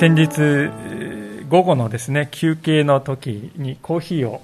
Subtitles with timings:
[0.00, 0.70] 先日
[1.50, 4.40] 午後のですね休憩の時にコーヒーを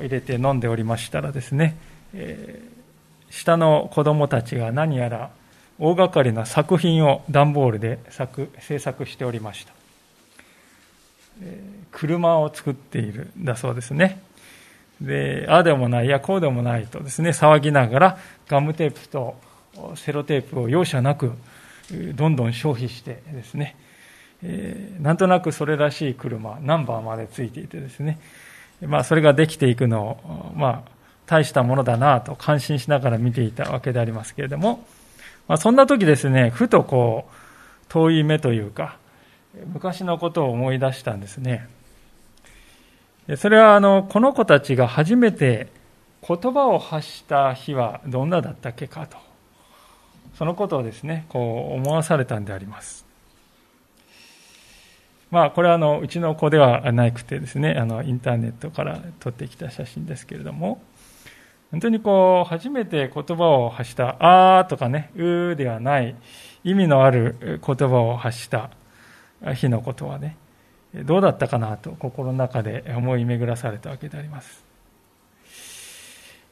[0.00, 1.74] 入れて飲んでおりましたらですね、
[2.12, 5.30] えー、下の子供たちが何やら
[5.78, 9.72] 大掛かりな作品を段ボールで作制作しておりました、
[11.40, 14.20] えー、車を作っているんだそうですね。
[15.00, 18.18] でああでもないいやこうでもないとですね騒ぎながら
[18.48, 19.36] ガムテープと
[19.94, 21.32] セロテープを容赦なく
[22.14, 23.76] どんどん消費してですね
[24.42, 28.18] えー、なんとなくそれらしい車、ナンバーまでついていてですね、
[28.82, 30.90] まあ、それができていくのを、まあ、
[31.26, 34.86] 大したものだなと感心しながら見ていたわけでありますけれども、
[35.48, 37.34] まあ、そんな時ですね、ふとこう、
[37.88, 38.96] 遠い目というか、
[39.72, 41.68] 昔のことを思い出したんですね。
[43.36, 45.68] それはあの、この子たちが初めて
[46.26, 49.16] 言葉を発した日はどんなだったっけかと。
[50.34, 53.07] そのことをですね、こう思わされたんであります。
[55.30, 60.80] まあ、これはあのうちの子ではなくてですねあのインターネットから撮ってきた写真ですけれども。
[61.70, 66.14] 本当にこう初めて言葉を発した「あー」とかね「う」ではない
[66.64, 68.70] 意味のある言葉を発した
[69.54, 70.36] 日のことはね
[70.94, 74.64] どうだったかなと心の中で思い巡らされたわけであります。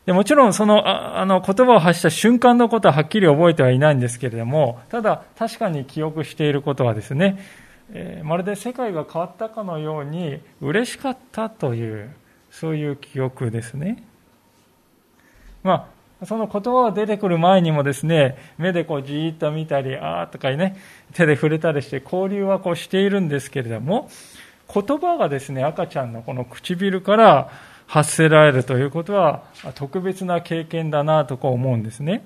[0.04, 7.38] でもちろんそのあの言葉を発した瞬間のことははっきり覚えてはいないんですけれどもただ確かに記憶していることはですね
[7.92, 12.10] えー、まるで世界が変わったかのように嬉しかったという
[12.50, 14.02] そういう記憶ですね。
[15.62, 15.88] ま
[16.22, 20.76] あ、その言葉が出てくる前にもですね、目でこうじーっと見たり、あーとかね、
[21.12, 24.08] 手で触れたりして交流はこうしているんですけれども、
[24.72, 27.50] 言葉がですね、赤ちゃんのこの唇から
[27.86, 29.42] 発せられるということは
[29.74, 32.24] 特別な経験だなとこう思うんですね。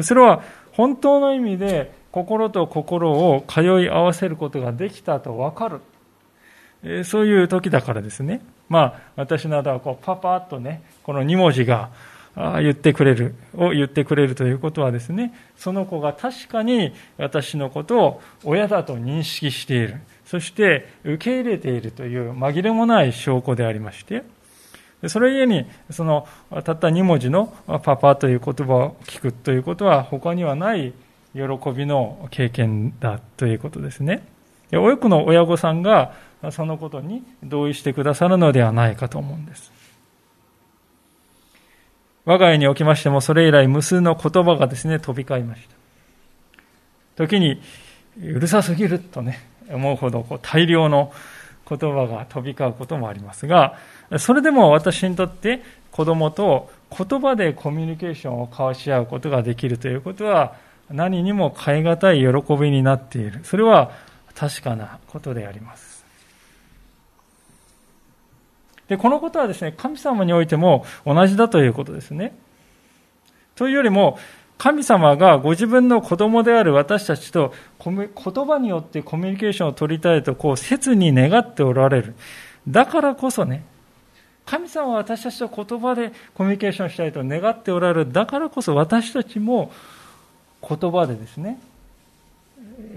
[0.00, 0.42] それは
[0.72, 5.80] 本当の意味で心と心を通い合わせることができたと分かる。
[6.84, 8.42] えそういう時だからですね。
[8.68, 11.90] まあ、私などはこうパパッとね、この2文字が
[12.34, 20.00] 言ってくれる、を言ってくれるということはですね、その子が確かに私のことを親だと認識している。
[20.26, 24.24] そして受け入れているという紛れもない証拠でありまして、
[25.08, 26.26] それゆえに、その
[26.64, 30.92] たった2文字のパパという言葉を聞くということは他にはない
[31.34, 31.40] 喜
[31.72, 34.26] びの経験だということですね。
[34.70, 36.14] 多くの親御さんが
[36.50, 39.72] そのことに同意してくださるのではないかと思うんです。
[42.24, 45.74] 我が家におきましてもそれ以来無数の言葉がですね、飛び交いました。
[47.16, 47.60] 時に、
[48.20, 51.12] うるさすぎるとね、思うほどこう大量の
[51.68, 53.76] 言葉が飛び交うこともありますが、
[54.18, 60.54] それでも私にとって子供と言葉でコミュニケーションを交わし合うことができるということは、
[60.92, 63.40] 何にも代え難い喜びになっている。
[63.44, 63.92] それは
[64.34, 66.04] 確かなことであります。
[68.88, 72.36] で、このことはですね、神様においても同じだということですね。
[73.54, 74.18] というよりも、
[74.58, 77.52] 神様がご自分の子供である私たちと
[77.84, 78.08] 言
[78.46, 82.14] 葉によってコミュニケーションを取りたいとこう切に願っておられる。
[82.68, 83.64] だからこそね、
[84.46, 88.12] 神様は私たちと言葉でコミュニケーションしたいと願っておられる。
[88.12, 89.72] だからこそ私たちも
[90.66, 91.58] 言葉でですね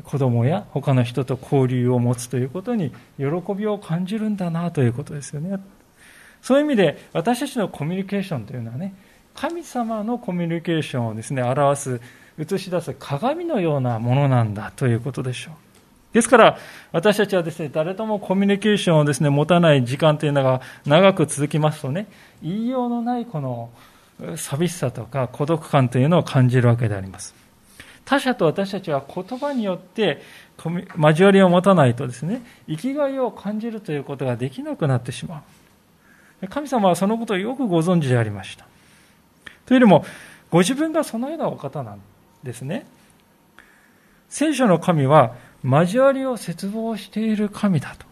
[0.04, 5.60] 子供や他の人と交流を持つということに喜びを感じるんだなということですよね。
[6.42, 8.94] そういう意味で私たちのコミュニケーションというのはね
[9.34, 12.02] 神様のコミュニケーションをですね表す
[12.38, 15.56] 映し出す鏡のようなものなんだということでしょう。
[16.14, 16.58] ですから
[16.94, 22.08] 私たちはですね誰ともコミュニケーションをですね持たない時間というのが長く続きますとね
[22.42, 23.70] 言いようのないこの
[24.38, 27.45] 寂しさとか孤独感というのを感じるわけであります。
[28.06, 30.22] 他者と私たちは言葉によって
[30.98, 35.44] 交わりを持たないとですね、生きがいを感じるということができなくなってしま
[36.42, 36.48] う。
[36.48, 38.66] 神様はそのことをよくご存知でありました。
[39.66, 40.06] というよりも、
[40.52, 42.02] ご自分がそのようなお方なん
[42.44, 42.86] ですね。
[44.30, 48.06] 聖書の神は交わりを切望している神だと。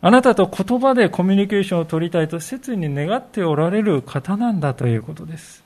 [0.00, 5.63] あなたと言葉でコミュニケーションを取りたいと切に願っておられる方なんだということです。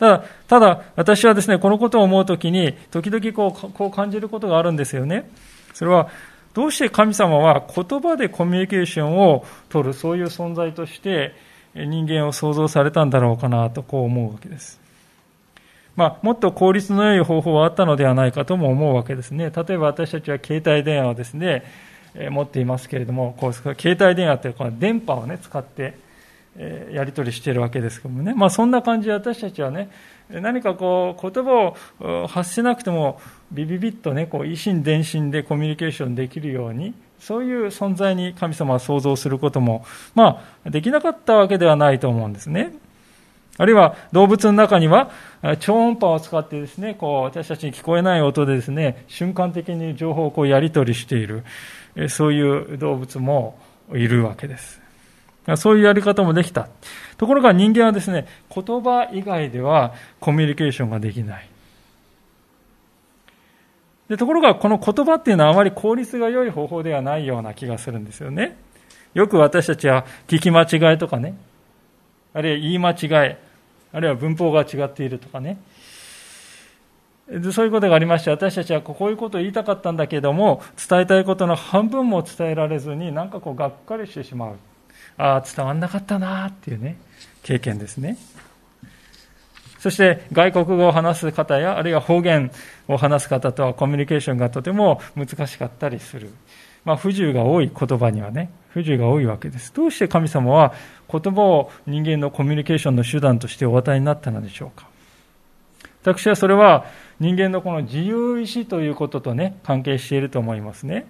[0.00, 5.28] ただ、ただ私はですね、このことを思うときに、時々こうこう感じることがあるんですよね。
[5.74, 6.08] それは、
[6.54, 11.34] どうして神様は言葉でコミュニケーションを取る、そういう存在として
[11.74, 14.80] 人間を創造されたんだろうかなとこう思うわけです。
[15.96, 19.52] まあ、もっと効率の良い方法はあったのではないかとも思うわけですね。
[19.54, 21.62] 例えば私たちは携帯電話をですね、
[22.30, 25.98] 持っていますけれども、こう携帯電話ってこの電波をね、使って、
[26.58, 29.90] やり取りしているわけですけどもね、まあ、そんな感じで私たちはね、
[30.30, 33.20] 何かこう言葉を発しなくても
[33.52, 42.72] ビビビッとね、こう以心伝心でコミュニケーションできるように、そういう存在に神様は想像することも、まあ、できなかったわけではないと思うんですね。
[43.58, 45.10] あるいは動物の中には
[45.58, 51.44] 超音波を使ってですね、こう私たちに聞こえない音でですね、瞬間的に情報をこうやり取りしている、
[52.08, 53.58] そういう動物も
[53.92, 54.80] いるわけです。
[55.56, 56.68] そういうやり方もできた。
[57.16, 61.48] ところが人間はですね、言葉以外ではコミュニケーションができない。
[64.08, 68.56] でところがこの言葉っていうのはあまり効率が良い方法ではないような気がするんですよね。
[69.14, 71.34] よく私たちは聞き間違いとかね、
[72.34, 73.36] あるいは言い間違い、
[73.92, 75.58] あるいは文法が違っているとかね、
[77.52, 84.56] そういうことがありまして、私たちはこういうことを言いたかったんだけども、伝えたいことの半分も伝えられずに、なんかこう、がっかりしてしまう。
[85.20, 86.96] ああ、伝わんなかったなっていうね、
[87.42, 88.16] 経験ですね。
[89.78, 92.50] そして外国語を話す方や、あるいは方言
[92.88, 96.30] を話す方とはコミュニケーションがとても難しかったりする。
[96.84, 99.74] まあ、不自由が多い言葉にはね、不自由が多いわけです。
[99.74, 100.72] どうして神様は
[101.10, 104.88] 言葉を人間のコミュニケーションの手段としてお与えになったのでしょうか。
[106.02, 106.86] 私はそれは
[107.18, 111.06] 人間のこの自由意志ということとね、関係していると思いますね。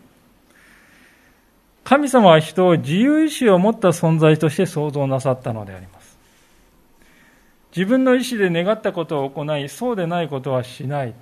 [1.85, 6.19] 神様は人を自由意志を持った存在として創造なさったのであります。
[7.77, 11.15] 自分の意志で願ったことを行い、そうでないことはしない。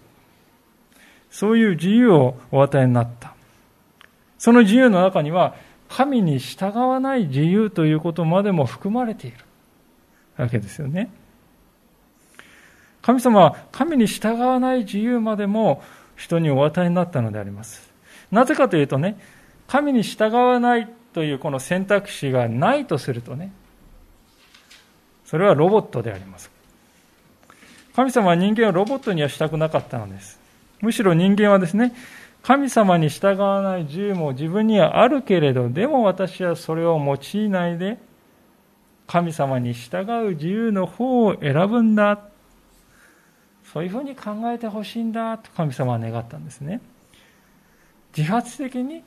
[1.31, 3.34] そういう自由をお与えになった。
[4.38, 5.55] その自由の中には、
[5.88, 9.38] 神に従わない自由ということまでも含まれている
[10.37, 11.11] わけですよね。
[13.02, 15.82] 神様は神に従わない自由までも
[16.14, 17.90] 人にお与えになったのであります。
[18.31, 19.19] なぜかというとね、
[19.69, 23.53] 神に従わないというこの選択肢がないとするとね、
[25.25, 26.50] それはロボットであります。
[27.94, 30.41] 神様は人間をロボットにはしたくなかったのです。
[30.81, 31.93] むしろ人間はですね、
[32.43, 37.99] 神様に従わない自由も自分にはあるけれど、でも私はそれを用いないで、
[39.06, 42.21] 神様に従う自由の方を選ぶんだ。
[43.64, 46.81] そういうふうに考えてほしいんだと神様は願ったんですね。
[48.17, 49.03] 自発的に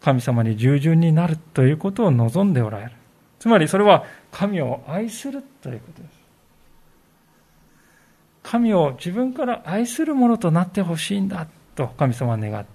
[0.00, 2.92] 神様に従順になるということを望んでおられる。
[3.38, 6.16] つまりそれは神を愛するということです。
[8.42, 12.66] 神を自分から愛するものとなってほしいんだと神様は願う。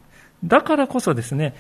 [0.44, 1.56] だからこそですね、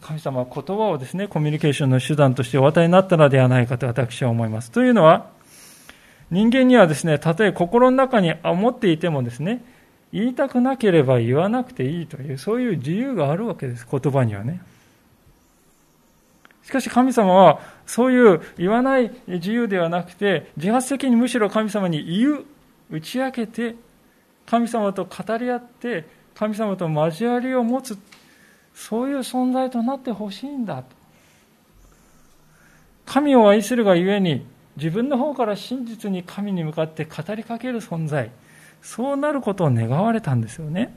[0.00, 4.70] 神様は言葉をですね、コミュニケーションの手段としてお与えになったのではないかと私は思います。
[4.70, 5.30] というのは、
[6.30, 9.64] 人間にはですね、たとえ心の中に思っていてもですね、
[10.12, 14.60] 言いたくなければ言わなくていいという、そういう自由があるわけです、言葉にはね。
[16.64, 22.44] しかし神様は、そういう言わない自由ではなくて、自発的にむしろ神様に言う、
[22.90, 23.76] 打ち明けて、
[24.46, 27.98] 神様と語り合って、神様と交わりを持つ、
[28.74, 30.84] そういう存在となってほしいんだと。
[33.06, 34.46] 神を愛するがゆえに、
[34.76, 38.30] 自分の方から真実に神に向かって語りかける存在
[38.82, 40.94] そうなることを願われたんですよね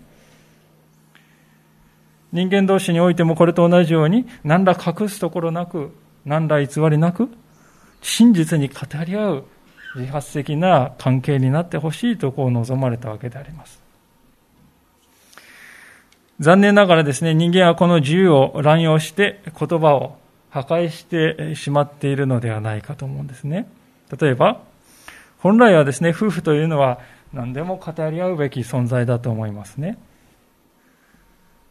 [2.31, 7.29] 人間同士においてもこれと同じように何ら隠すところなく何ら偽りなく
[8.01, 9.43] 真実に語り合う
[9.95, 13.81] 自発的な関係になってほしいとこう望まれたわけであります
[16.39, 20.17] 残念ながらですね人間はこの自由を乱用して言葉を
[20.49, 23.67] 破壊してしまっているのではないかと思うんですね。
[24.19, 24.61] 例えば、
[25.39, 26.99] 本来はですね、夫婦というのは
[27.33, 29.97] 何でも語り合うべき存在だと思いますね。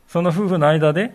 [0.09, 1.15] その夫婦の間で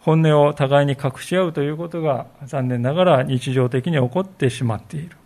[0.00, 5.16] 本音を互いに隠し合うということが残念ながら日常的に起こってしまっている。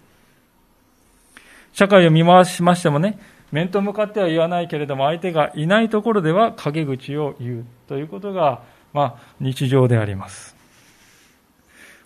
[1.72, 3.18] 社会を見回しましてもね、
[3.50, 10.56] 面と向かっては言わないけれども相手がいないところでは陰口を言うということが、まあ、日常であります。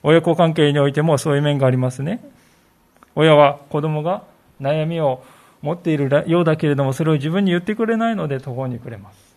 [0.03, 2.23] 親子関係においてもそういう面がありますね。
[3.15, 4.25] 親は子供が
[4.61, 5.25] 悩みを
[5.61, 9.28] 持っているようだけれども、それを自分に言ってくれないので途方に暮れます。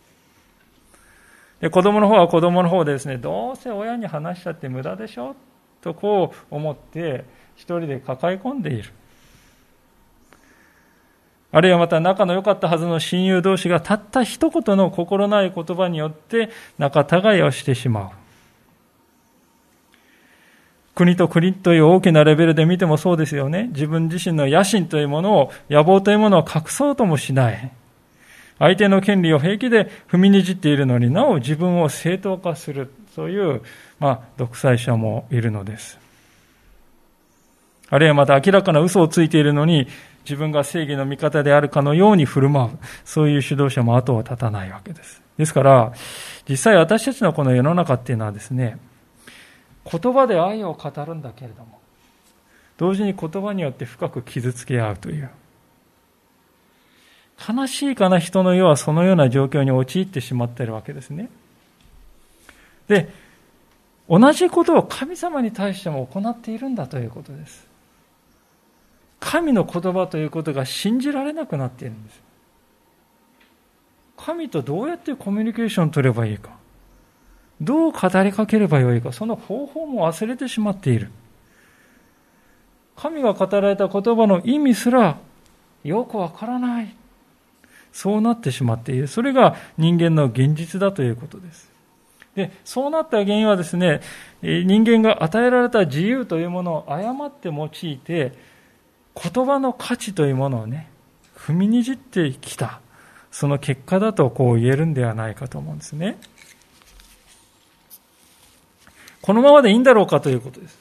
[1.62, 5.36] で子供の方は子供の方でですね、どうせ親に話しちゃって無駄でしょ？
[5.82, 7.24] とこう思って
[7.56, 8.92] 一人で抱え込んでいる。
[11.54, 18.10] あるいはまた仲の良かったはずの親友同士がたった一言の心ない言葉によって仲違いをしてしまう。
[20.96, 23.70] 国と国という大きなレベルで見てもそうですよね。
[23.74, 27.72] 自分自身の野心というものを、野望というものを隠そうともしない。
[28.62, 32.94] 相手の権利を平気で踏みにじっているのになお自分を正当化する。
[33.16, 33.64] そういう、
[34.00, 35.98] まあ、独裁者もいるのです。
[37.90, 39.88] あるいはまた明らかな嘘をついているのに、
[40.26, 42.78] 自分が正義の味方であるかのように振る舞う。
[43.04, 45.24] そういう指導者も後を絶たないわけです。
[45.38, 45.92] ですから、
[46.48, 48.78] 実際私たちのこの世の中っていうのはですね、
[49.92, 51.80] 言葉で愛を語るんだけれども、
[52.78, 55.32] 同時に言葉によって深く傷つけ合うという。
[57.48, 61.30] 悲しいかな人の世はそのような状況に陥ってしまっているわけですね。
[62.88, 63.10] で、
[64.10, 67.68] 同じことを神様に対しても行っているんだということです。
[69.20, 72.22] 神の言葉ということが信じられなくなっているんです。
[74.18, 76.52] 神とどうやってコミュニケーションを取ればいいか。
[77.62, 79.14] どう語りかければよいか。
[79.14, 81.10] その方法も忘れてしまっている。
[82.96, 85.18] 神が語られた言葉の意味すら
[85.84, 86.96] よくわからない。
[87.92, 89.08] そうなってしまっている。
[89.08, 91.72] それが人間の現実だということです。
[92.36, 94.02] で、そうなった原因はですね、
[94.42, 98.34] 人間が与えられた自由というものを誤って用いて、
[99.34, 100.90] 言葉の価値というものをね、
[101.36, 102.80] 踏みにじってきた。
[103.32, 106.18] その結果だとこう言えるんではないかと思うんですね。
[109.22, 110.80] このままでいいんだろうかということです。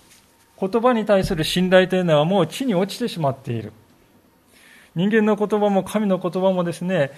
[0.59, 3.73] 言葉に対する信頼というのはもう地に落ちてしまっている。
[4.97, 7.13] 人間の言葉も神の言葉もですね、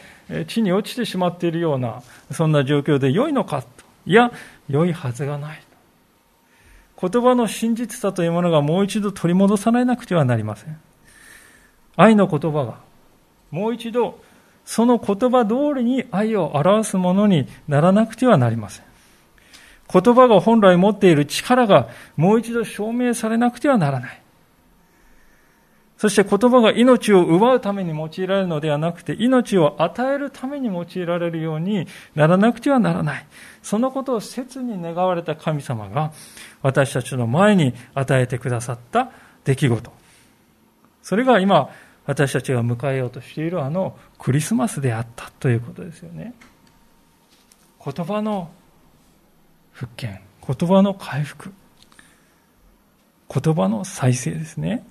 [0.46, 3.68] 地に落ちてしまっているような、そんな状況で良いのかと。
[4.06, 4.32] いや、
[4.68, 5.62] 良いはずがない。
[7.00, 10.78] 言葉の真実さというものがもう一度取り戻されなくてはなりません。
[11.96, 12.76] 愛の言葉が、
[13.50, 14.20] もう一度、
[14.64, 18.84] その言葉通りに愛を表すものにならなくてはなりません。
[19.92, 24.21] 言葉が本来持っている力がもう一度証明されなくてはならない。
[26.02, 33.26] そして言葉が命を奪うために用いられるのではなくて、命を与えるために用いられるようにならなくてはならない。
[33.62, 36.12] そのことを切に願われた神様が
[36.60, 39.12] 私たちの前に与えてくださった
[39.44, 39.92] 出来事。
[41.04, 41.70] それが今、
[42.04, 46.34] 私たちが迎えようとしているあのクリスマスであったということですよね。
[47.78, 48.50] 言葉の
[49.70, 51.52] 復権、言葉の回復、
[53.32, 54.84] 言葉の再生ですね。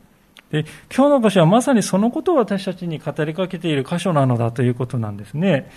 [0.52, 5.72] で、今日の箇所はまさにそのことを私たちに語りかけている箇所なのだということなんですね。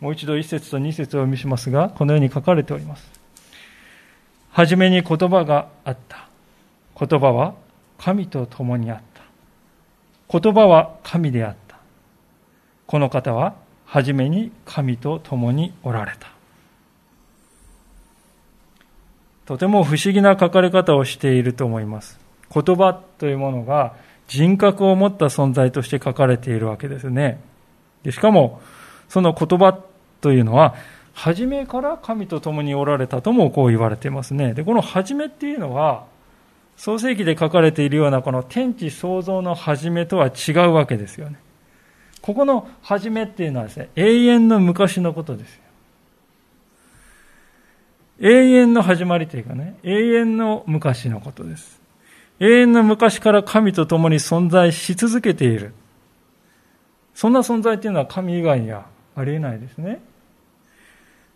[0.00, 3.08] もう一度一節と二節を読みしますが、このように書かれております。
[4.50, 6.28] はじめに言葉があった。
[6.98, 7.54] 言葉は
[7.98, 10.40] 神と共にあった。
[10.40, 11.76] 言葉は神であった。
[12.86, 13.54] この方は
[13.84, 16.28] 初めに神と共におられた。
[19.44, 22.18] とても不思議な書かれ方をしていると思います。
[22.52, 23.94] 言葉というものが
[24.28, 27.40] 人格を持った存在として書かれているわけですね。
[28.02, 28.60] でしかも、
[29.08, 29.78] その言葉
[30.20, 30.74] というのは、
[31.14, 34.52] 初めから神と共におられたともこう言われていますね。
[34.52, 36.04] で、この初めっていうのは、
[36.76, 41.38] 創世記で書かれているようなこの天地創造の始めとは違うわけですよね。
[42.20, 45.62] ここの始めっていうのはですね、永遠の昔のことですよ。
[48.20, 51.80] 永遠の始まりというかね、永遠の昔のことです。
[52.38, 55.72] 永遠の昔から神と共に存在し続けている。
[57.14, 60.00] そんな存在っていうのは神以外にはありえないですね。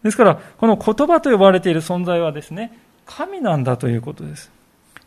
[0.03, 4.51] ですから、この言葉と呼ばれている存在はですね、神なんだということです。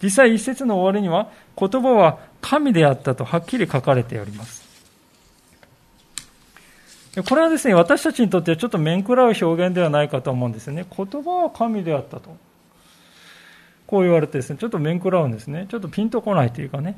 [0.02, 4.64] 実際一節の終わりには言葉は神であったとはっきり書かれております。
[7.30, 10.86] これはですね、私たちにとってはちょっと面食らう表現ではないかと思うんですよね。
[10.90, 12.36] 言葉は神であったと。
[13.94, 15.68] こう言われてですね、ちょっと面食らうんですね。
[15.70, 16.98] ちょっとピンとこないというかね。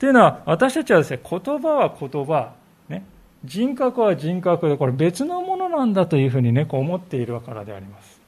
[0.00, 2.54] というのは、私たちはですね、言葉は言葉、
[2.88, 3.04] ね、
[3.44, 8.20] 人格は人格で、これ別のものなんだというふうにね、こう思っているからであります。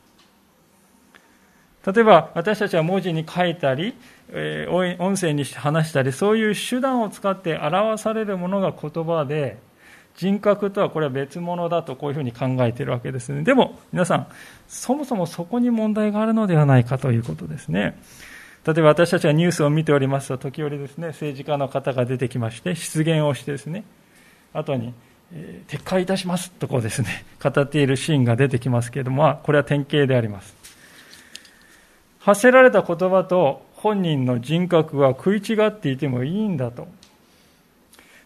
[1.93, 3.97] 例えば、私たちは文字に書いたり、
[4.29, 9.59] え、音声にして話したり、そういう手段を使って表されるものが言葉で、
[10.17, 13.43] 人格とはこれは別物だとこういうふうに考えているわけですね。
[13.43, 14.27] でも、皆さん、
[14.69, 17.99] そもそもそこに問題があるのではないかということですね。
[18.65, 23.85] 例えば私たちがニュースを見ておりますと、時折ですね、政治家の方が出てきまして、失言をしてですね、
[24.53, 24.95] 後に、
[25.33, 30.55] えー、撤回いたしますとこうですね、語っているシーンが出てきますけれども、これは典型であります。
[32.21, 36.87] 発せられた言葉と本人の人格が食い違っていてもいいんだと、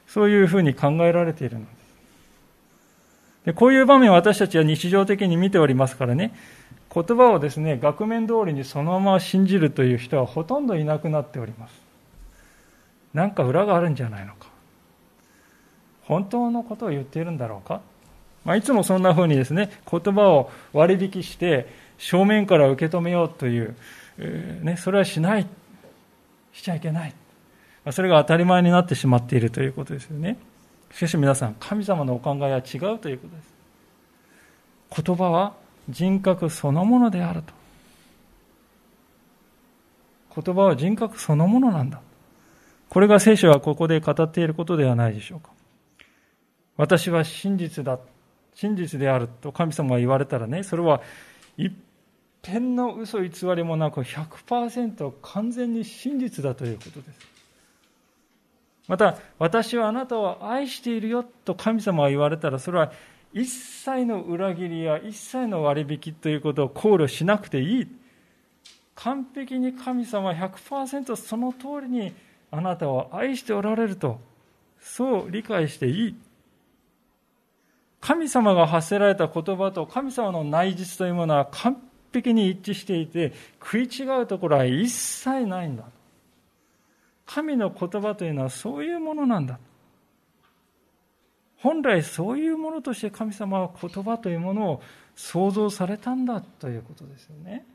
[0.07, 1.67] そういうふうに考えられているの。
[3.55, 6.35] こういう場面を私たちは日常的に見ておりますからね、
[6.93, 11.81] 言葉をですね、額面通りにそのまま信じるという人はほとんどいなくなっております。
[13.15, 14.49] なんか裏があるんじゃないのか。
[16.03, 17.81] 本当のことを言っているんだろうか。
[18.45, 21.67] まあ、いつもそんな風にですね、言葉を割引して
[21.99, 23.77] 正面から受け止めようという、
[24.19, 25.47] えー、ね、それはしない。
[26.53, 27.15] しちゃいけない。
[27.91, 30.39] それが当たり前になってしまっているということですよね。
[30.93, 35.03] しかし皆さん、神様のお考えは違うということです。
[35.03, 35.55] 言葉は
[35.89, 37.53] 人格そのものであると。
[40.43, 42.01] 言葉は人格そのものなんだ。
[42.89, 45.51] これが聖書はここで語っていることではないでしょうか。
[46.77, 47.99] 私は真実だ。
[48.55, 51.01] 真実であると神様が言われたらね、それは
[51.57, 51.73] 一
[52.43, 57.38] 点の嘘偽りもなく100%完全に真実だということです。
[58.89, 62.91] また、私はあなたを愛しているよと神様が言われたら、それは
[63.35, 67.89] 一切の裏切りや一切の割引ということを考慮しなくていい。
[68.95, 72.15] 完璧に神様は100%その通りに
[72.51, 74.19] あなたを愛しておられると、
[74.81, 76.17] そう理解していい。
[78.01, 81.77] 神様が発せられた言葉と神様の内実というものは完
[82.13, 85.85] 璧に一致していて、食い違うところは一切ないんだ。
[87.29, 89.59] 神の言葉というのはそういうものなんだ。
[91.59, 94.83] 本来そういうものとして神様は言葉というものを
[95.15, 97.67] 創造されたんだということですよね。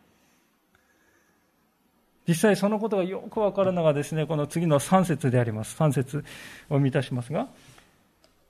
[2.27, 5.77] 実際そのことがよくわかるのがですね、この次の3節であります。
[5.77, 6.23] 3節
[6.69, 7.47] を満たしますが、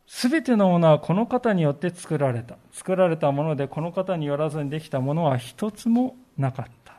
[0.07, 2.55] すべてのものはこの方によって作られた。
[2.71, 6.92] 作られたものでこの方によらずにできたものは一つもなかった。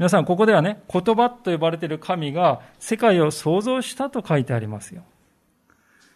[0.00, 5.02] 皆さん、ここではね、言葉と呼ばれている神が世界を創造したと書いてありますよ。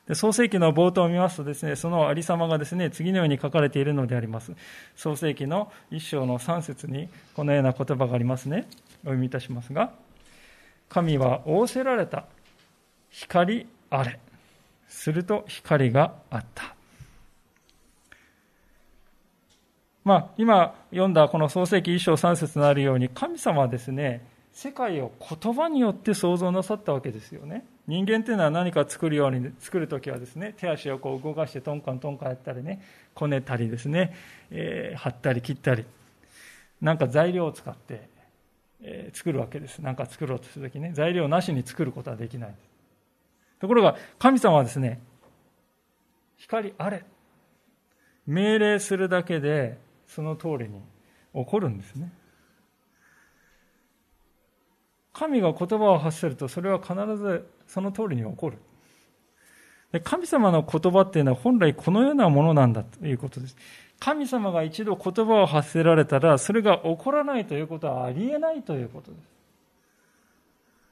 [0.09, 4.53] で創世記の冒頭を見ますとですね、そのありさまがですね、次のように書かれているのであります。
[4.97, 8.67] 創世記の一章の三節にこのような言葉がありますね。
[9.03, 9.93] お読みいたしますが、
[10.89, 12.25] 神は仰せられた。
[13.11, 14.19] 光あれ。
[14.89, 16.74] すると光があった。
[20.05, 27.65] まあ、今読んだこの創世記一章三節のあるように、神様はですね、世界を言葉によって創造なさったわけですよね。
[27.89, 32.83] 人間っていうのは何か作るように、作るときはですね、手足をこう動かしてトンカントンカンやったりね、
[33.15, 34.15] こねたりですね、
[34.51, 35.85] えー、貼ったり切ったり、
[36.83, 38.09] なんか材料を使って、
[38.83, 39.79] えー、作るわけです。
[39.79, 42.55] なんか作ろうとするときね、材料なしに作ることはできない。
[43.59, 45.01] ところが、神様はですね、
[46.37, 47.05] 光あれ。
[48.27, 49.79] 命令するだけで、
[50.15, 50.81] その通りに
[51.35, 52.13] 起こるんですね。
[55.13, 58.59] 神が言葉を発すると、それは必ずその通りに起こる。
[59.93, 63.57] で神様の言葉っていうのは本来このようなものなんだということです。
[64.01, 69.17] 神様が一度言葉を発せられたら、それが起こらないということはありえないということで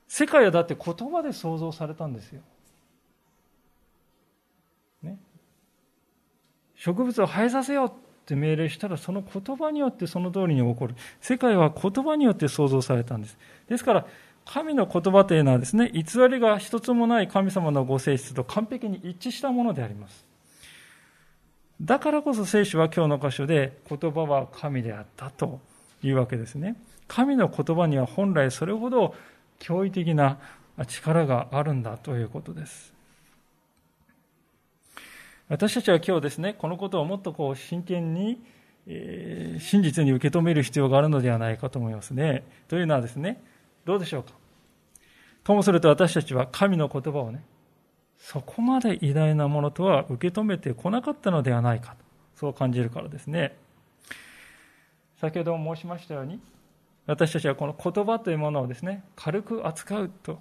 [0.09, 0.25] す。
[0.25, 2.43] 世界はだって言葉で創造されたんですよ。
[5.03, 5.19] ね。
[6.75, 7.93] 植物を生えさせよう
[8.33, 10.95] って命令したら、その言葉によってその通りに起こる。
[11.21, 13.37] 世界は言葉によって創造されたんです。
[13.69, 14.07] ですから、
[14.45, 20.25] 神の言葉というのはですね、偽りが一つもない神様のご性質と完璧に一致したものであります。
[21.81, 25.61] だからこそ聖書は今日の箇所で言葉は神であったと
[26.03, 26.77] いうわけですね。
[27.09, 29.15] 神の言葉には本来それほど
[29.61, 30.39] 驚異的な
[30.87, 32.93] 力があるんだということです。
[35.53, 38.43] 私たちは今日ですね、このことをもっとこう真剣に、
[38.87, 42.43] えー、真実に受け止める必要があるのではないかと思いますね。
[42.69, 43.39] というのはですね、
[43.85, 44.33] どうでしょうか？
[45.45, 47.45] ともすると私たちは神の言葉をね、
[48.17, 51.97] そこまで偉大なものとは受け止めてこなかったのではないかと、
[52.35, 53.55] そう感じるからですね。
[55.21, 56.41] 先ほども申しましたように、
[57.05, 60.41] 私たちはこの言葉というものをですね、軽く扱うと、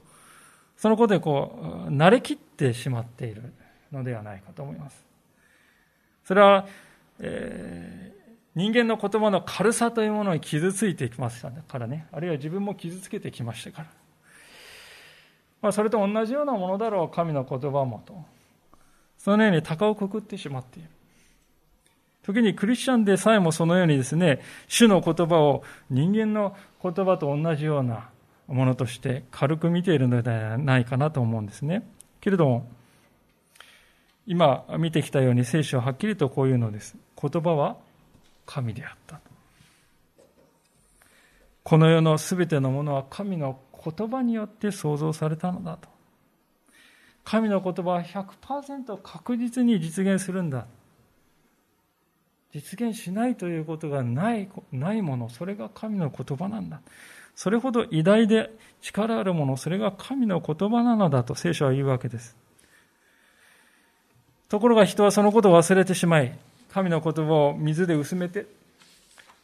[0.78, 3.52] そのことでこう、慣れきってしまっている
[3.92, 5.04] のではないかと思います。
[6.24, 6.68] それは、
[7.20, 13.88] えー、人間の言葉の軽さというものに傷ついてきましたからね、あるいは自分も傷つけてきましたから。
[15.62, 18.24] まあ、それと同じようなものだろう、神の言葉もと。
[19.18, 20.90] そのように鷹をくくってしまっている。
[22.24, 28.10] 時にクリスチャンでさえもそのようにですね、主の言葉を人間の言葉と同じような
[28.48, 31.88] ものとして軽く見ているのではないかなと思うんですね。
[32.20, 32.68] けれども、
[34.32, 36.96] 今見てきたように聖書ははっきりとこういうのです。
[37.22, 37.76] 言葉は
[38.46, 39.20] 神であった。
[41.63, 45.89] この世のすべてのものは神の言葉によって創造されたのだと。
[47.26, 50.65] 神の言葉は100%確実に実現するんだ。
[52.54, 56.80] 実現しないということがないないもの、それが神の言葉なんだ。
[57.36, 62.38] それほど偉大で力あるもの、それが神の言葉なのだと聖書は言うわけです。
[64.52, 66.38] ところが人はそのことを忘れてしまい、
[66.74, 68.48] 神の言葉を水で薄めて、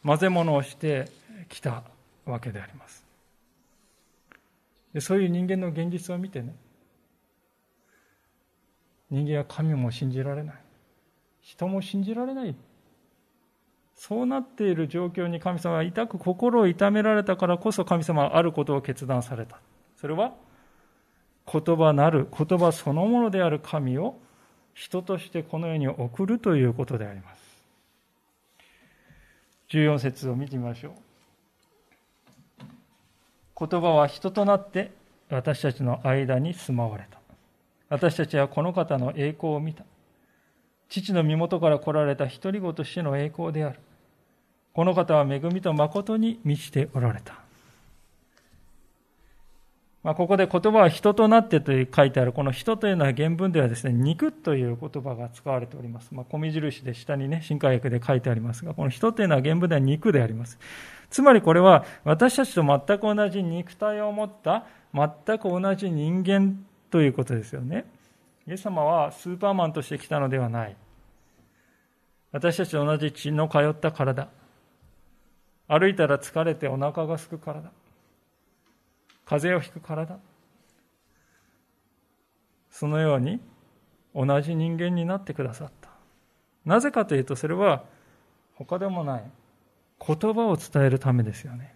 [0.04, 1.08] 混ぜ物をして
[1.48, 1.82] きた
[2.26, 3.02] わけであります。
[4.92, 6.54] でそういう人間の現実を見てね、
[9.10, 10.54] 人間は神も信じられない。
[11.40, 12.54] 人も信じられない。
[13.94, 19.58] そうなっている状況に神様は痛く心を痛められたからこそ神様はあることを決断された。
[19.96, 20.34] それは
[21.50, 24.20] 言葉なる、言葉そのものである神を
[24.78, 27.40] 人としてこの世に送るということであります。
[29.70, 30.92] 14節を見てみましょう。
[33.58, 34.92] 言葉は人となって
[35.30, 37.18] 私たちの間に住まわれた。
[37.88, 39.84] 私たちはこの方の栄光を見た。
[40.88, 43.80] 父の身元から来られた独り子としての栄光である。
[44.74, 47.47] この方は恵みと誠に満ちておられた。
[50.02, 56.14] まあ、ここで言葉は人となってと書いてある、この人というのは原文ではですね、肉という言葉が使われております。
[56.14, 60.58] まあ、米印で下にね、新海訳で書いてありますが、この人というのは原文では肉であります。
[61.10, 67.84] つまりこれは私たちと全く同じ肉体を持った全く同じ人間ということですよね。
[68.46, 70.76] イエス様はスーパーマンとして来たのではない。
[72.30, 74.28] 私たちと同じ血の通った体。
[75.66, 77.70] 歩いたら疲れてお腹がすく体。
[79.28, 80.18] 風邪をひく体？
[82.70, 83.40] そのように
[84.14, 85.90] 同じ人間になってくださった。
[86.64, 87.84] なぜかというと、それは
[88.54, 89.24] 他でもない
[90.06, 91.74] 言葉を伝えるためですよね。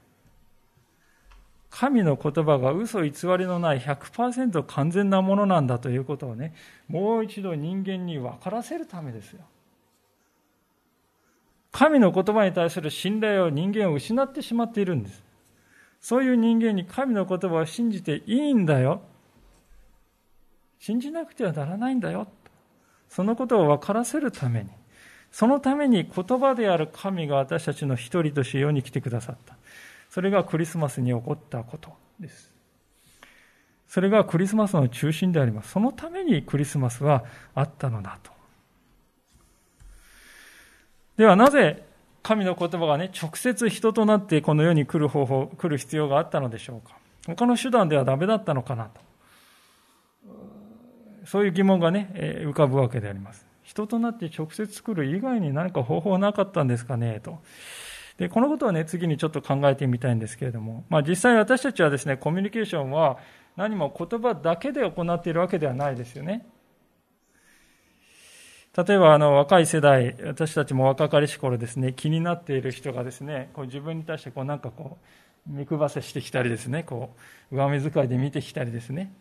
[1.69, 6.55] 神の言葉が嘘偽りのない100%完全なものなんだということをね、
[6.88, 9.41] もう一度人間に分からせるためですよ。
[11.71, 15.23] 神の言葉に対する信頼を人間を失ってしまっているんです。
[16.03, 19.01] そういう人間に神の言葉を信じていいんだよ。
[20.81, 22.27] 信じなくてはならないんだよ。
[23.09, 24.71] そのことを分からせるために、
[25.31, 29.57] そのために言葉である神が私たちの一人として世に来てくださった。
[30.11, 32.53] それがクリスマスに起こったことです。
[33.87, 35.71] それがクリスマスの中心であります。
[35.71, 38.33] そのためにクリスマスはあったのだと。
[41.17, 41.85] ではなぜ
[42.23, 46.97] 神の言葉がね、直接人となってこの世に来る方法、来る必要があったのでしょうか。
[47.27, 49.01] 他の手段ではダメだったのかなと。
[51.25, 53.47] そういう疑問がね、浮かぶわけであります。
[53.63, 57.41] 人となって直接来る以外に何か方法はなかったんですかねと。
[58.19, 63.19] で、このことをね、次にちょっと考えてみたいんですけれども、まあ実際私たちはですね、コミュニケーションは
[63.57, 66.47] 何も言葉だけで行っているわけではないですよね。
[68.77, 74.97] 例えばあの若い世代、私たちも若かりし頃ですね、気になっている人がですね、こう自分に対してこうなんかこ
[75.47, 77.15] う、見くばせしてきたりですね、こ
[77.51, 79.13] う、上目遣いで見てきたりですね、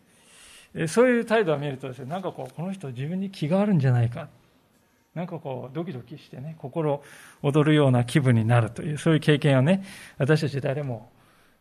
[0.88, 4.30] そういう態度を見るとですね、なんかこう、この人自分に気があるんじゃないか。
[5.14, 7.04] なんかこう、ドキドキしてね、心
[7.42, 9.84] 躍るような気分になるという、そういう経験をね、
[10.18, 11.10] 私たち誰も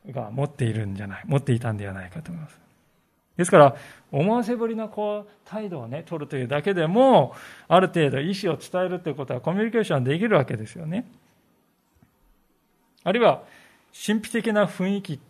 [0.08, 2.69] が持っているんじゃない、持っていたんではないかと思います。
[3.40, 3.76] ですから、
[4.12, 7.34] 思わせぶりなこう態度をね、取るというだけでも、
[7.68, 11.10] ある程度意思を伝えるということはコミュニケーションできるわけですよね。
[13.02, 13.42] あるいは、
[14.06, 15.20] 神秘的な雰囲気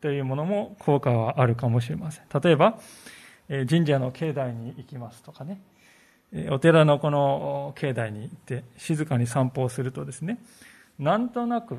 [0.00, 2.24] というものも効果はあるかもしれません。
[2.42, 2.78] 例えば、
[3.68, 5.60] 神社の境内に行きますとかね、
[6.48, 10.38] お寺のこの境内に行って静かに散歩をするとですね、
[10.98, 11.78] なんとなく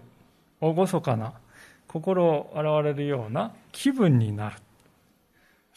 [0.62, 1.34] 厳かな
[1.88, 4.58] 心を洗われるような気分になる。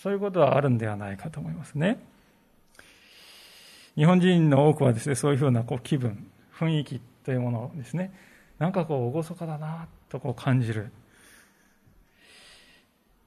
[0.04, 1.96] そういうことはあるんではないかと思いますね。
[3.96, 8.12] 日本人の多くはですね、そういうふうなこう気分、雰囲気というものをですね、
[8.58, 10.92] なんかこう厳かだなとこう感じる。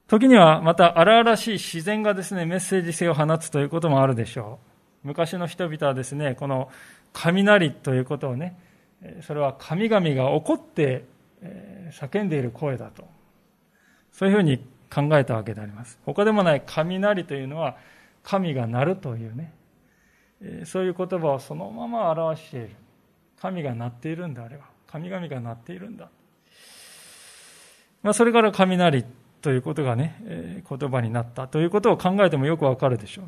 [0.08, 4.60] 時にはまた荒々しい自然がですね、メッセージ性を放つということもあるでしょ
[5.04, 5.08] う。
[5.08, 6.70] 昔の人々はですね、この
[7.12, 8.56] 雷ということをね、
[9.24, 11.06] それは神々が怒って
[11.90, 13.08] 叫んでいる声だと。
[14.12, 16.00] そういうふうに考えたわけであります。
[16.06, 17.78] 他でもない雷というのは
[18.24, 19.54] 神が鳴るというね、
[20.66, 22.70] そういう言葉をそのまま表している。
[23.40, 24.64] 神が鳴っているんだ、あれは。
[24.88, 26.10] 神々が鳴っているんだ。
[28.04, 29.06] まあ、それから雷
[29.42, 33.26] ということがね、言葉になったということを考えてもよくわかるでしょう。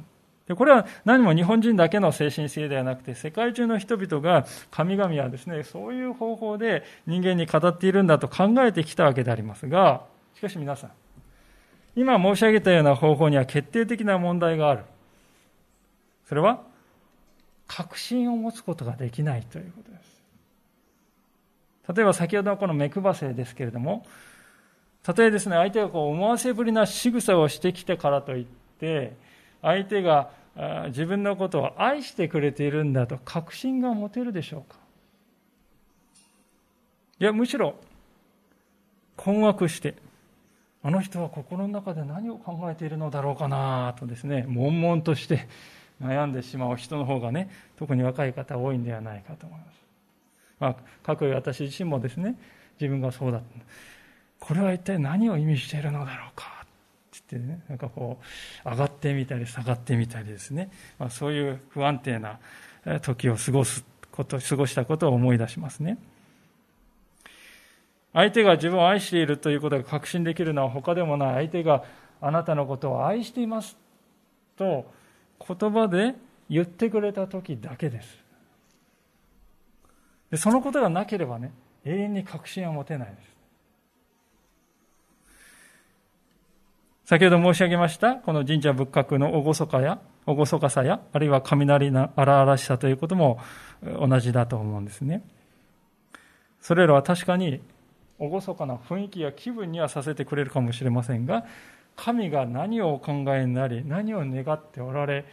[0.47, 10.91] でこれは何も日本人だけの精神性ではなくて、世界中の人々が神々はですね、そういう方法で人間に語っているんだと考えてきたわけでありますが、しかし皆さん、
[11.99, 14.85] 今申し上げたような方法には決定的な問題がある。
[16.29, 16.61] それは
[17.67, 21.93] 確信を持つことができないということです。
[21.93, 24.05] 例えば先ほどのこの目配せですけれども、
[25.03, 28.45] たとえですね、相手がこう思わせぶりな仕草をしてきてからといっ
[28.79, 29.17] て、
[29.61, 30.31] 相手が
[30.87, 34.77] 自分のことを愛してくれているんだと確信が持てるでしょうか
[37.19, 37.75] いや、むしろ
[39.17, 39.95] 困惑して、
[40.83, 45.47] あの人は心の中で何を考えているのだろうかなとですね、悶々として
[46.01, 49.79] 悩んでしまう人の方がね、特に若い方多いんではないかと思います。
[50.59, 52.35] まあ、かくいう私自身もですね、
[52.79, 54.45] 自分がそうだった。
[54.45, 56.69] これは一体何を意味しているのだろうかって
[57.19, 58.17] ってね、なんかこ
[58.65, 62.39] う、上がってみたり下がってみたりですね、まあ、そういう不安定な
[63.01, 65.97] 時を過ごすこと、過ごしたことを思い出しますね。
[68.13, 71.47] 相手が自分を愛しているということが確信できるのは他でもない。
[71.47, 71.83] 相手が
[72.21, 73.77] あなたのことを愛しています
[74.57, 74.91] と
[75.47, 76.15] 言葉で
[76.49, 78.19] 言ってくれた時だけです。
[80.31, 81.51] でそのことがなければね
[81.85, 83.29] 永遠に確信は持てないです。
[87.05, 93.39] 先ほど申し上げましたこの神社仏閣の厳かや厳かさやあるいは雷の荒々しさということも
[93.81, 95.23] 同じだと思うんですね。
[96.61, 97.61] それらは確かに
[98.19, 101.45] 厳かな雰囲気や気分にはさせてくれるかもしれませんが
[101.95, 105.25] 神が何をお考えになり何を願っておられ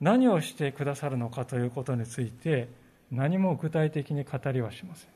[0.00, 2.68] 何をしてくださるのかということについて
[3.10, 5.10] 何も具体的に語りはしません。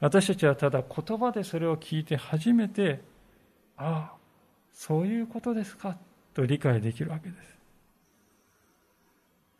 [0.00, 3.00] 私たちはただ言葉でそれを聞いて初めて
[3.76, 4.14] ああ
[4.72, 5.96] そういうことですか
[6.34, 7.54] と理解できるわけです。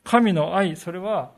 [0.03, 1.31] 神の愛それは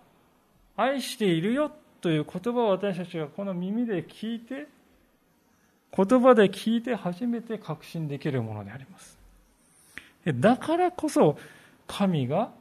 [0.76, 1.70] 愛しているよ
[2.06, 4.68] という言葉を私たちがこの耳で聞いて、
[5.90, 9.18] 言葉で聞いて初めて確信できるものであります。
[10.24, 11.36] だからこそ
[11.88, 12.52] 神が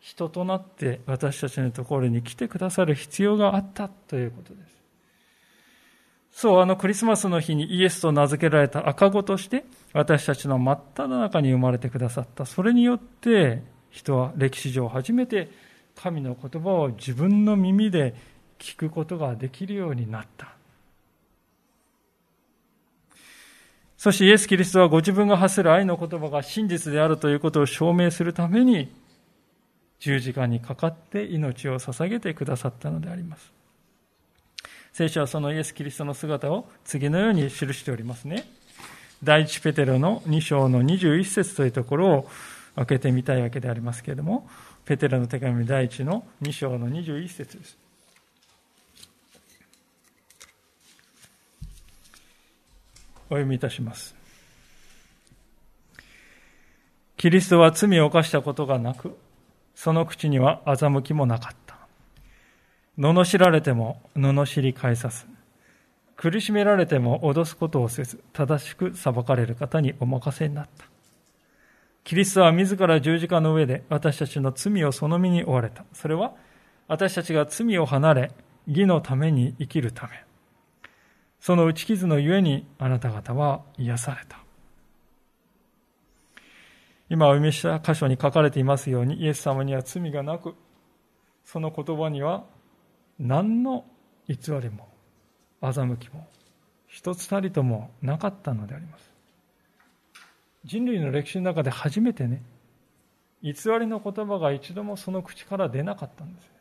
[0.00, 6.40] 人となって私たちのところに来てくださる必要があったということです。
[6.40, 12.46] そう、あのクリスマスの日にイエスと名付けられた赤子として私たちの真っ只中に生まれてくださった。
[12.46, 15.50] それによって人は歴史上初めて
[15.94, 18.32] 神の言葉を自分の耳で
[18.64, 20.48] 聞くことができるようになった。
[23.98, 28.90] そしてイエス・キリストはご自分が発する愛の言葉が真実であるということを証明するために
[30.00, 33.52] 十字架にかかって命を捧げてくださったのであります。
[34.94, 38.44] 聖書はそのイエス・キリストの姿を次のように記しておりますね。
[39.22, 42.30] 第一ペテロの2章の21節というところを
[42.76, 44.48] 開けてみたいわけでありますけれども、
[44.86, 47.83] ペテロの手紙第一の2章の21節です。
[53.30, 54.14] お読みいたします。
[57.16, 59.16] キリストは罪を犯したことがなく、
[59.74, 61.78] その口には欺きもなかった。
[62.98, 65.26] 罵られても罵り返さず、
[66.16, 70.86] 苦しめられても脅すことをせず、正しく裁かれる方にお任せになった。
[72.04, 75.84] キリストは自ら十字架の上で私たちの罪をその身に追われた。
[75.92, 76.34] それは
[76.86, 78.30] 私たちが罪を離れ、
[78.66, 80.23] 義のために生きるため。
[81.44, 84.38] その打ち傷のゆえにあなた方は癒された。
[87.10, 90.54] 今お読みした箇所に書かれていますように、イエス様には罪がなく、
[91.44, 92.46] その言葉には
[93.18, 93.84] 何の
[94.26, 94.88] 偽りも、
[95.60, 96.26] 欺きも、
[96.86, 99.12] 一つたりともなかったのであります。
[100.64, 102.42] 人類の歴史の中で初めてね、
[103.42, 106.53] 偽りの言葉が一度もその口から出なかったんです。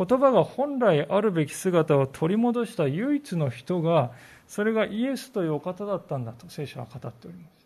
[0.00, 4.12] 言葉が本来あるべき姿を取り戻した唯一の人が、
[4.48, 7.60] それがイエスというお方だったんだと聖書は語っております。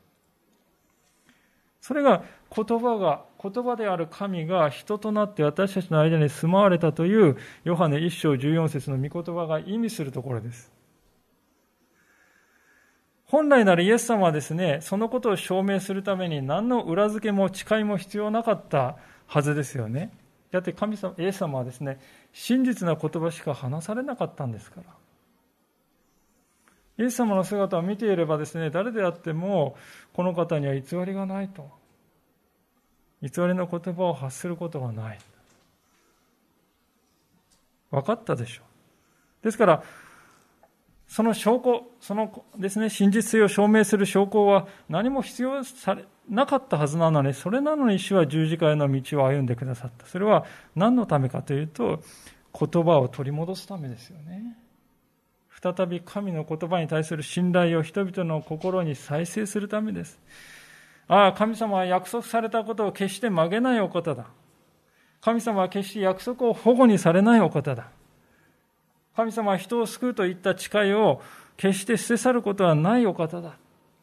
[1.81, 10.73] それが言葉が、言葉である神が人となって私たちの間に住まわれたというヨハネ一章14節の御言葉が意味するところです。
[13.27, 20.11] 本来ならイエス様はですね、そのことを証明するために何の裏付けも誓いも必要なかったはずですよね。
[20.55, 21.99] だって神様、イエス様はですね、
[22.33, 24.85] 真実な言葉しか話されなかったんですから。
[26.97, 29.77] イエス様の姿を見ていればですね、誰であっても、
[30.13, 31.69] この方には偽りがないと。
[33.21, 35.19] 偽りの言葉を発することがない。
[37.91, 38.63] 分かったでしょ
[39.43, 39.45] う。
[39.45, 39.83] ですから、
[41.15, 50.07] その証拠、そのですね、真実性を証明する証拠は何も必要されなかったはずなのに、それなのに主は十字架への道を歩んでくださった。
[50.07, 52.03] それは何のためかというと、
[52.59, 54.57] 言葉を取り戻すためですよね。
[55.63, 60.19] 再び神の言葉に対する信頼を人々の心に再生するためです。
[61.07, 64.27] ああ、神様は約束されたことを決して曲げないお方だ。
[65.21, 67.87] 神様は決して約束を保護にされないお方だ。
[69.17, 71.23] 神様は人を救うといった誓いを
[71.57, 73.57] 決して捨て去ることはないお方だ。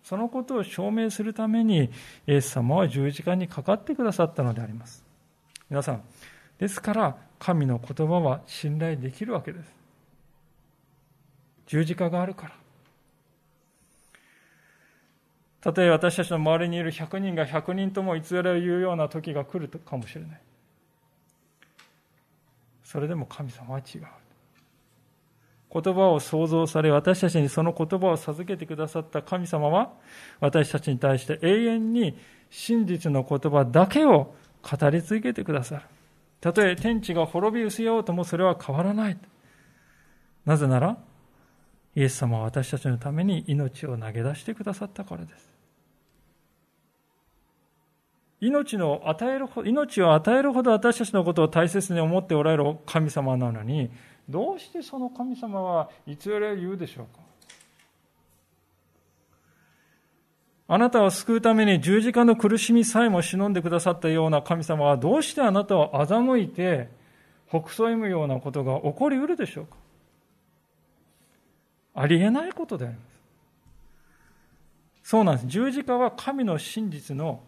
[0.04, 1.86] そのことを証明するために、
[2.28, 5.04] イエス様は十字架にかかってくださったのであります。
[5.70, 6.04] 皆さん、
[6.58, 9.74] ですから、神の言葉は信頼できるわけです。
[11.68, 12.54] 十字架があるから。
[15.62, 20.42] たとえ私たちの周りにいる100人が100人とも偽りを言うような時が来るかもしれない。
[22.84, 24.21] それでも神様は違う。
[25.74, 29.94] 言葉を創造され、私たちにその言葉を授けてくださった神様は、
[30.40, 32.18] 私たちに対して永遠に
[32.50, 35.82] 真実の言葉だけを語り続けてくださる。
[36.42, 39.18] たとえ天地が滅び失ようともそれは変わらない。
[40.46, 40.98] なぜなら、
[41.96, 45.52] イエス様は私たちのために命を投げ出してくださったからです。
[48.42, 53.92] 命の与える命を与えるほど私たちのことを大切に思っておられる神様なのに、
[54.32, 57.20] どうしてその神様は偽りを言うでしょうか？
[60.68, 66.88] あなたを救うために十字架の苦しみさえも忍んでくださったような神様はどうしてあなたを欺いて
[67.50, 69.76] 北斎むようなことが起こりうるでしょうか？
[71.94, 73.04] ありえないことであります。
[75.04, 75.48] そうなんです。
[75.48, 77.44] 十字架は神の真実の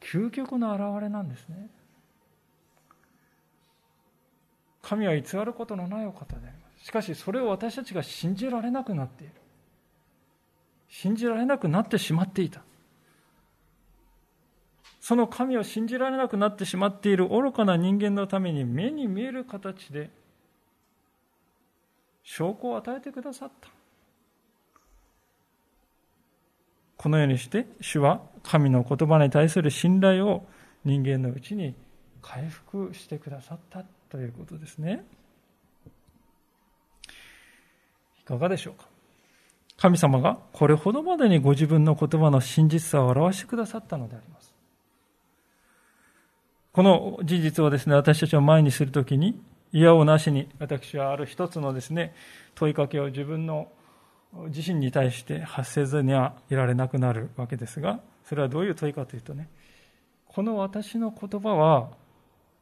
[0.00, 1.70] 究極の表れなんですね。
[4.82, 6.86] 神は偽ることのないお方であります。
[6.86, 9.32] しかし、それを私たちが信じられなくなっている。
[10.88, 12.62] 信じられなくなってしまっていた。
[15.00, 20.10] その神を信じられなくなってしまっている愚かな人間のために目に見える形で
[22.22, 23.68] 証拠を与えてくださった。
[26.96, 30.46] このようにして主は神の言葉に対する信頼を
[30.84, 31.74] 人間のうちに
[32.20, 35.04] 回復してくださったということですね。
[38.20, 38.86] いかがでしょうか？
[39.76, 44.54] 神様がこれほどまでにご自分の言葉の真実さを表してくださったのであります。
[46.72, 49.40] この事実をですね、私たちを前にするときに、
[49.72, 52.14] 嫌をなしに私はある一つのですね、
[52.54, 53.68] 問いかけを自分の
[54.48, 59.48] 自身に対して発せずにはいられなくなるわけですが、それはどういう問いかというとね、
[60.28, 61.90] この私の言葉は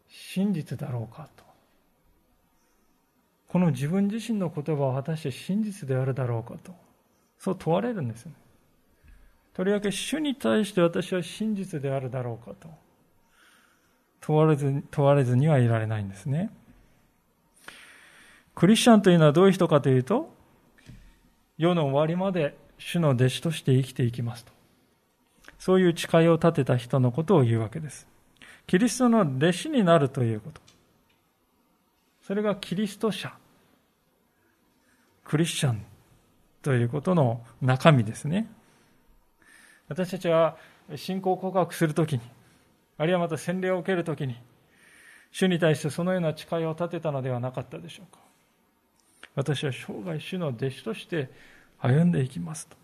[0.08, 1.44] 真実だろうかと。
[3.48, 6.74] この自分自身の言葉は果たして真実であるだろうかと。
[7.38, 8.32] そう問われるんですね。
[9.54, 12.68] とりわけ主に対して私は真実であるだろうかと。
[14.20, 16.50] 問われず問われずにはいられないんですね。
[18.54, 20.34] クリスチャンというのはどういう人かというと、
[21.56, 24.52] 世の終わりまで主の弟子として生きていきますと。
[25.58, 28.06] そういう誓いを立てた人のことを言うわけです。
[28.68, 30.60] キリストの弟子になるということ。
[32.22, 33.32] それがキリスト者。
[35.24, 35.82] クリスチャン
[36.60, 38.46] ということの中身ですね。
[39.88, 40.58] 私たちは
[40.96, 42.20] 信仰告白するときに、
[42.98, 44.36] あるいはまた洗礼を受けるときに、
[45.32, 48.20] 主に対してそのような誓いを立てたのではなかったでしょうか。
[49.34, 51.30] 私は生涯主の弟子として
[51.78, 52.76] 歩んでいきますと。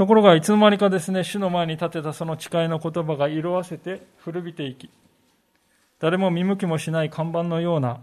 [0.00, 4.88] ところがいつの間にかですね、主の前に立てたその誓いの言葉が色あせて古びていき、
[5.98, 8.00] 誰も見向きもしない看板のような、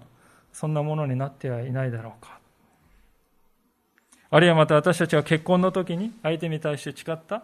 [0.54, 2.38] そんなものになってはいないだろうか。
[4.30, 7.42] あるいはまた私たちは結婚の時に相手に対して誓った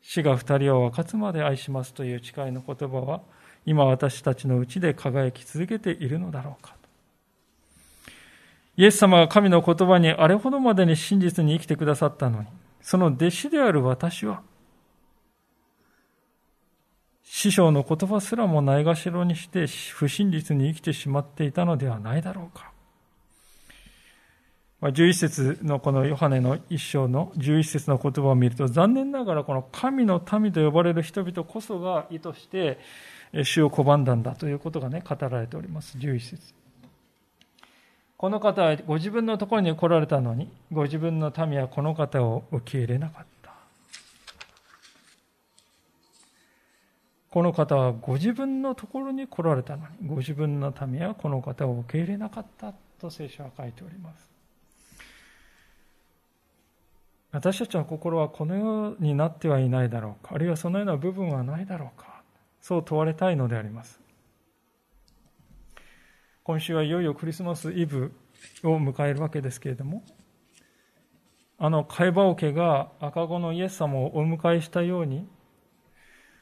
[0.00, 3.20] 死が二人を分かつまで愛しますという誓いの言葉は
[3.64, 6.74] 今私たちのうちで輝き続けているのだろうか。
[8.76, 12.48] イエス様が神の言葉にあれほどまでに真実に生きてくださったのに、
[12.82, 14.42] その弟子である私は、
[17.22, 22.72] 師匠の言葉すらもないがしろにして不真実に生きてしまっていたのではないだろうか。
[24.82, 32.80] 11節のこのヨハネの一章の11節の言葉を見ると残念ながらこの神の民と呼ばれる人々こそが意図して
[33.44, 36.61] 主を拒んだんだということがね語られております11節
[38.22, 43.52] この方はご自分のところに来られたのに、ご自分の民はこの方を受け入れなかった。
[47.30, 54.30] この方はご自分のところに来られたのに、ご自分の民はこの方を受け入れなかったと聖書は書いております。
[57.32, 62.22] 私たちの心はこのようになってはいないだろうか、あるいはそのような部分はないだろうか、
[62.60, 64.01] そう問われたいのであります。
[66.44, 68.12] 今週はいよいよクリスマスイブ
[68.64, 70.02] を迎えるわけですけれども、
[71.56, 75.28] あの貝羽桶が赤子のイエス様をお迎えしたように、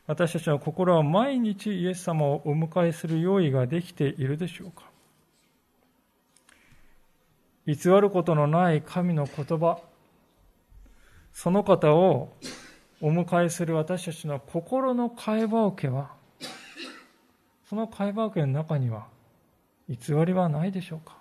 [0.06, 4.84] 私たちの心は毎日イエス様をお迎えする用意ができているでしょうか。
[7.66, 9.82] 偽ることのない神の言葉、
[11.34, 12.34] その方を
[13.02, 16.12] お迎えする私たちの心の会話受けは、
[17.68, 19.06] その会話受けの中には
[19.90, 21.16] 偽りはないでしょうか？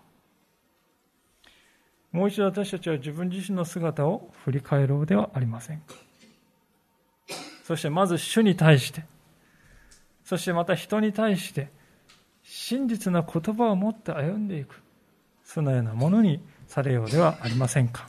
[2.12, 5.96] もう一度私たちは自分自身の姿を振り返ろうではありませんか？
[7.64, 9.04] そしてまず主に対して、
[10.24, 11.70] そしてまた人に対して、
[12.44, 14.82] 真実な言葉を持って歩んでいく。
[15.44, 18.08] そのようなものにされようではありませんか？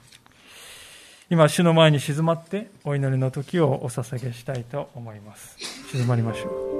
[1.30, 5.56] 今、主の前に静まってお祈りの時をお捧げしたいと思います。
[5.90, 6.79] 静まりましょう。